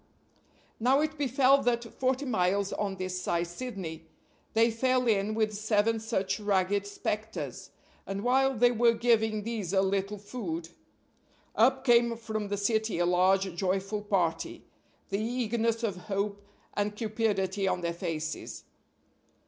[0.79, 4.07] Now it befell that, forty miles on this side Sydney,
[4.55, 7.69] they fell in with seven such ragged specters;
[8.07, 10.69] and, while they were giving these a little food,
[11.55, 14.65] up came from the city a large, joyful party
[15.09, 16.41] the eagerness of hope
[16.73, 18.63] and cupidity on their faces.